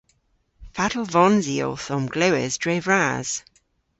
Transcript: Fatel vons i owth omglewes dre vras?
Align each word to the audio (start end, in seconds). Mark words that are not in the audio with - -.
Fatel 0.75 1.05
vons 1.13 1.45
i 1.55 1.57
owth 1.67 1.87
omglewes 1.97 2.53
dre 2.63 2.75
vras? 2.85 3.29